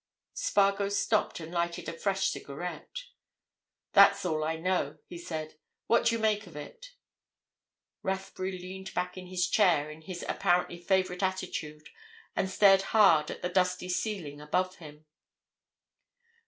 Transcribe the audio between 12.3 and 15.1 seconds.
and stared hard at the dusty ceiling above him.